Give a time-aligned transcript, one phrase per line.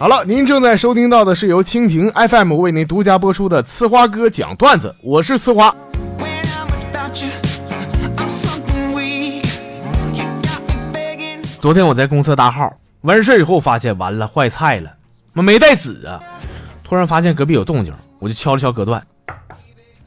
[0.00, 5.76] 好了，您正在收听到的是由蜻蜓 FM 为您独家播出的呲花哥讲段子，我是呲花。
[11.60, 14.90] 昨天我在公厕大号，完事以后发现完了坏菜了，
[15.34, 16.18] 我没带纸啊。
[16.82, 19.06] 突然发现隔壁有动静，我就敲了敲隔断，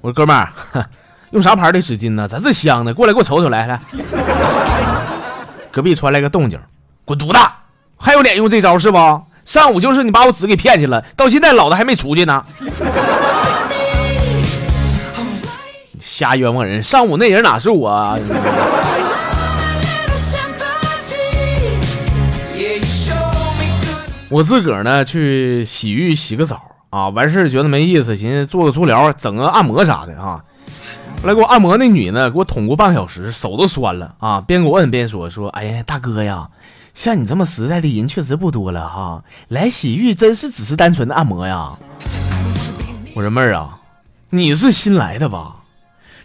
[0.02, 0.52] 我说哥们儿，
[1.30, 2.27] 用啥牌的纸巾呢？
[2.27, 2.91] 咋这香呢？
[2.91, 3.80] 过来给我瞅瞅来来。
[5.70, 6.59] 隔壁传来个动静，
[7.05, 7.38] 滚犊子，
[7.95, 8.98] 还有脸用这招是不？
[9.45, 12.43] 上午就是你把我纸给骗去了，到现在老子还没出去呢。
[15.99, 16.81] 瞎冤枉人！
[16.84, 18.20] 上午那人哪是我？
[24.29, 30.41] 我自个儿呢去洗浴洗个澡啊，完事儿觉得没意思，寻思做个足疗，整个按摩啥的啊。
[31.23, 36.48] 来给我按摩那女呢，给我捅过半个小时，手都酸了啊，边给我摁边说说：“哎呀，大哥呀。”
[36.94, 41.72] 像你这么实在的人确实不多了哈，来洗浴真是只是单纯的按摩呀。
[43.16, 43.80] 我说妹儿啊，
[44.30, 45.55] 你是新来的吧？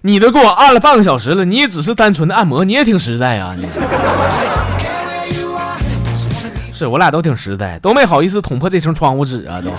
[0.02, 3.56] 你都给我按了半个小时了，你也只是单纯的按摩，你也挺实在呀。
[6.72, 9.70] 是我俩都挺实在，都没好意思捅破这层窗户纸啊都。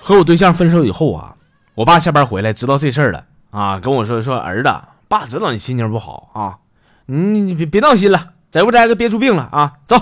[0.00, 1.34] 和我对象分手以后啊，
[1.74, 3.22] 我爸下班回来知道这事儿了。
[3.56, 4.70] 啊，跟我说说儿子，
[5.08, 6.58] 爸知道你心情不好啊，
[7.06, 9.72] 你你别别闹心了，在屋待着憋出病了啊！
[9.86, 9.96] 走，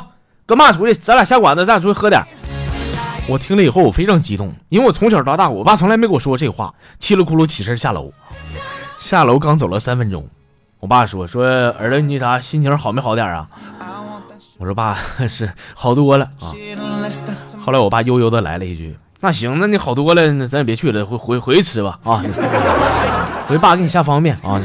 [0.44, 2.20] 跟妈出去，咱俩下馆子，咱俩出去喝点。
[3.28, 6.74] 我听了以后，我非常激动，因为我从小到大，我爸从来没跟我说过这话。
[6.98, 8.12] 气了咕噜起身下楼，
[8.98, 10.28] 下楼刚走了三分钟，
[10.80, 11.46] 我爸说说
[11.78, 13.46] 儿子，你啥心情好没好点啊？
[14.58, 16.50] 我说爸是好多了啊。
[17.64, 18.98] 后来我爸悠悠的来了一句。
[19.20, 22.22] 那行，那你好多了，那咱也别去了，回回回去吃吧啊！
[23.46, 24.60] 回爸给你下方便啊。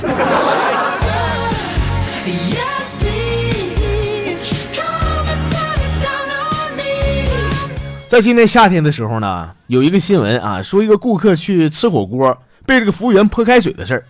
[8.07, 12.35] 在今年夏天的时候呢，有一个新闻啊，说一个顾客去吃火锅，
[12.66, 14.03] 被这个服务员泼开水的事儿。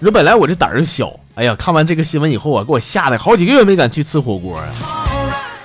[0.00, 4.66] 说本来我这胆儿就小，哎呀，看完这个新闻以后啊，给我吓得好几个月没敢去吃火锅啊。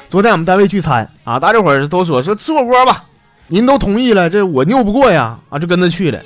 [0.07, 3.05] 昨天我们单位聚餐啊，大家伙儿都说说吃火锅吧。
[3.47, 6.19] 您都同意了，这我拗不过呀，啊，就跟着去了。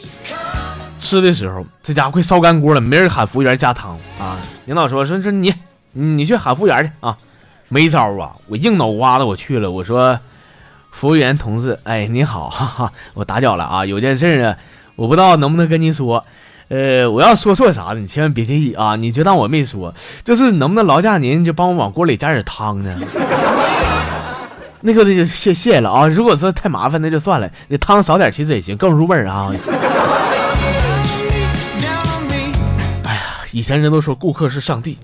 [1.07, 4.35] 吃的时候，这家伙快烧干锅了，没人喊服务员加汤啊。
[4.65, 5.53] 领导说说说你，
[5.93, 7.17] 你去喊服务员去啊。
[7.69, 9.71] 没招啊，我硬脑瓜子我去了。
[9.71, 10.19] 我说，
[10.91, 14.57] 服务员同志，哎，你好，哈哈，我打搅了啊，有件事啊，
[14.97, 16.25] 我不知道能不能跟您说。
[16.69, 19.93] 呃，我要说错啥了，你千万别介意啊，你就当我没说。
[20.25, 22.93] 就是能不能劳驾您就帮我往锅里加点汤呢？
[24.81, 26.07] 那个那个谢谢了啊！
[26.07, 27.49] 如果说太麻烦，那就算了。
[27.67, 29.51] 那汤少点其实也行，更入味儿啊。
[33.57, 34.99] 以前人都说顾客是上帝，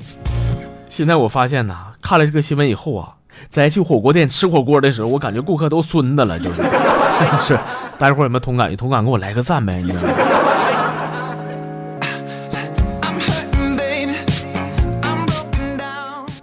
[0.87, 3.15] 现在我发现呐，看了这个新闻以后啊，
[3.49, 6.61] 在去火锅店吃火锅的时候，我感觉顾客都孙子了，就是。
[7.41, 7.57] 是，
[7.97, 8.69] 大家伙有没有同感？
[8.69, 9.81] 有同感给我来个赞呗！
[9.81, 10.13] 你知道吗？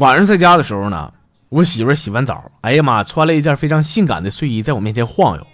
[0.01, 1.13] 晚上在家的时候呢。
[1.49, 5.47] 我媳妇洗完澡，哎呀妈，穿了一件非常性感的睡衣，在我面前晃悠。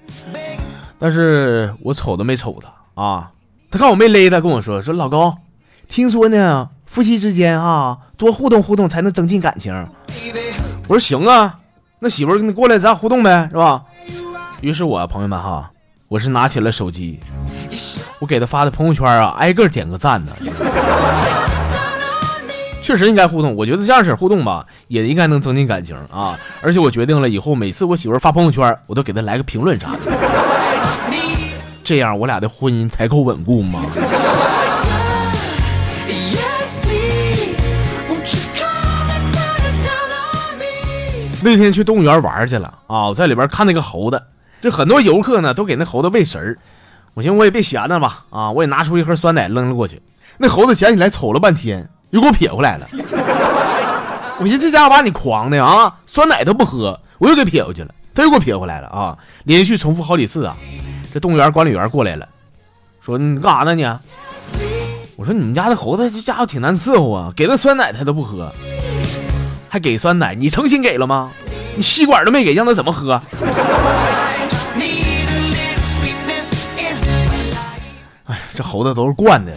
[0.99, 3.31] 但是我瞅都没瞅她啊，
[3.71, 5.37] 她看我没勒她，跟我说说老公，
[5.89, 9.73] 听说呢，夫妻之间啊，多互动互动才能增进感情。
[10.89, 11.59] 我说行啊，
[12.01, 13.83] 那媳妇儿你过来，咱俩互动呗，是吧？
[14.61, 15.71] 于是我朋友们哈，
[16.09, 17.21] 我是拿起了手机，
[18.19, 20.33] 我给他发的朋友圈啊，挨个点个赞呢。
[22.83, 26.39] 确实应该互动，我觉得这样式互动吧，也应该能增进感情啊。
[26.63, 30.13] 而且我决定了，以后每次我媳妇发朋友圈，我都给她来个评论啥的，
[31.83, 33.83] 这样我俩的婚姻才够稳固嘛。
[41.43, 44.23] 那天去动物园玩去了啊，我在里边看那个猴子，
[44.61, 46.59] 这很多游客呢都给那猴子喂食儿，
[47.15, 50.01] 我寻思我也别闲着吧，啊，我也拿出一盒酸奶扔了过去，
[50.39, 51.89] 那猴子捡起来瞅了半天。
[52.11, 52.87] 又给我撇回来了，
[54.39, 55.93] 我寻思这家伙把你狂的啊！
[56.07, 59.19] 酸奶都不喝，我又给撇回去了，他又给我撇回来了啊！
[59.43, 60.57] 连续重复好几次啊！
[61.13, 62.27] 这动物园管理员过来了，
[63.01, 63.85] 说你干啥呢你？
[65.17, 68.53] 我说你们家的猴子这家伙挺难伺候啊，给那酸奶他都不喝，
[69.69, 71.31] 还给酸奶，你诚心给了吗？
[71.75, 73.21] 你吸管都没给，让他怎么喝？
[78.25, 79.53] 哎，这猴子都是惯的。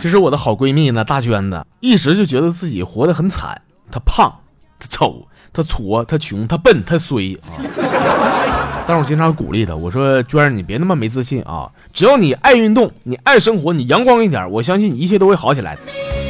[0.00, 3.60] 其实我的好闺蜜呢，大娟子一直就觉得自己活得很惨。
[3.90, 4.32] 她胖，
[4.78, 8.45] 她丑，她矬，她穷，她笨，她衰啊！
[8.88, 11.68] 但是我经常鼓励他，我说娟儿，你别那么没自信啊！
[11.92, 15.76] 只要你爱运动，你爱生活，你阳光一点，我相信你一切都会好起来。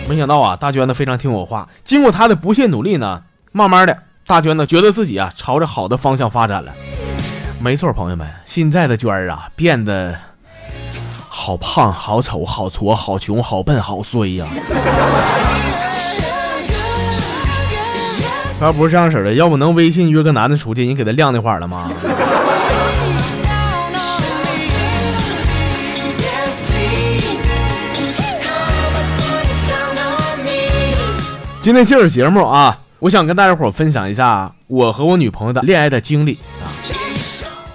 [0.08, 3.20] 没想到啊，大娟呢非常听我话，经过她的不懈努力呢，
[3.52, 6.72] 慢慢的，大娟呢觉得自己啊朝着好的方向发展了。
[7.60, 10.16] 没错，朋友们，现在的娟儿啊变得
[11.28, 14.46] 好胖、好丑、好矬、好穷、好笨、好衰呀！
[18.58, 21.92] 他不是这样式的，要不能微信约个男的出去，你给他晾那块儿了吗？
[31.66, 36.70] 今天这儿节目啊，我想跟大家伙分享一下我和我女朋友的恋爱的经历啊。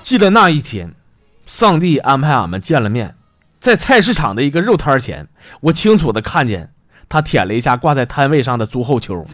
[0.01, 0.93] 记得那一天，
[1.45, 3.15] 上帝安排俺们见了面，
[3.59, 5.27] 在菜市场的一个肉摊前，
[5.59, 6.69] 我清楚的看见
[7.09, 9.25] 他舔了一下挂在摊位上的猪后丘。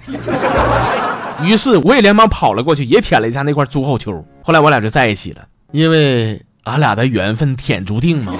[1.43, 4.11] 于是我也连忙跑了过去，也舔了一下那块猪后丘。
[4.41, 8.33] 后来我俩就在一起了，因为俺俩的缘分天注定嘛，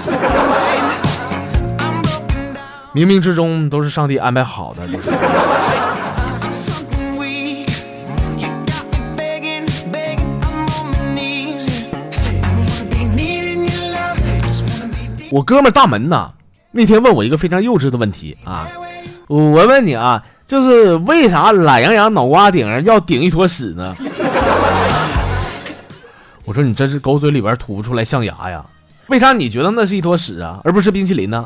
[2.95, 4.81] 冥冥之中都是上帝安排好的。
[15.29, 16.31] 我哥们大门呐，
[16.71, 18.67] 那天问我一个非常幼稚的问题啊，
[19.27, 20.23] 我问你啊。
[20.47, 23.93] 就是为啥懒羊羊脑瓜顶上要顶一坨屎呢？
[26.45, 28.63] 我说你这是狗嘴里边吐不出来象牙呀？
[29.07, 31.45] 为啥你觉得那是一坨屎啊，而不是冰淇淋呢？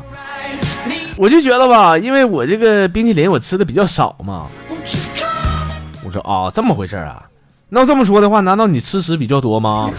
[1.18, 4.46] 我就觉得吧，因为我这个冰淇淋我吃的比较少嘛。
[6.04, 7.24] 我说啊，这么回事啊？
[7.70, 9.90] 那这么说的话，难道你吃屎比较多吗？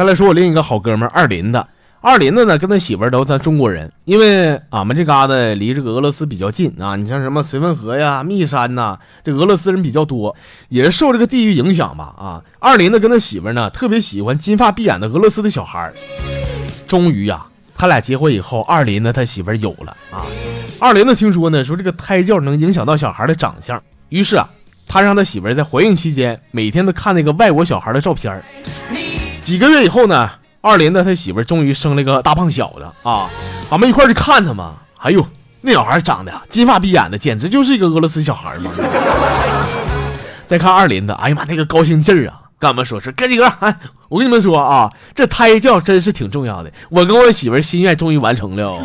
[0.00, 1.62] 再来说，我另一个好哥们二林子，
[2.00, 6.96] 二林子呢跟他媳妇儿都咱中国人，因为俺们这嘎达离这个俄罗斯比较近啊。
[6.96, 10.34] 你像什么绥芬河呀、密山呐，这俄罗斯人比较多，
[10.70, 12.42] 也是受这个地域影响吧啊。
[12.60, 15.92] 二林子跟他媳妇儿呢特别喜欢金发碧眼的俄罗斯的小孩儿
[16.88, 17.44] 终于呀，
[17.76, 20.24] 他俩结婚以后，二林子他媳妇儿有了啊。
[20.78, 24.48] 二林子听说呢，说这个胎教能影响到小孩的长相，于是啊，
[24.88, 28.42] 他让他媳妇儿在怀孕期间每天都看那个外国小孩的照片儿
[29.50, 30.30] 几个月以后呢，
[30.60, 33.28] 二林子他媳妇终于生了个大胖小子啊！
[33.68, 34.76] 俺们一块去看他嘛。
[34.98, 35.26] 哎呦，
[35.62, 38.70] 那小孩长得金发碧眼的，简直就是一个俄罗斯小孩嘛。
[40.46, 42.42] 再看二林子，哎呀妈，那个高兴劲儿啊！
[42.60, 43.76] 跟俺们说是哥几个，哎，
[44.08, 46.70] 我跟你们说啊，这胎教真是挺重要的。
[46.88, 48.80] 我跟我媳妇心愿终于完成了。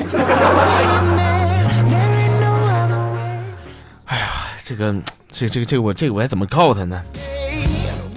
[4.05, 4.25] 哎呀，
[4.63, 4.95] 这个，
[5.31, 6.99] 这这个这个我这个我还怎么告他呢？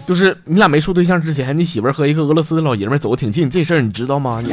[0.08, 4.40] 就是你俩没处对象之前，你媳妇儿和一个俄罗斯的老爷们走的挺近，这事儿你知道吗？
[4.42, 4.50] 你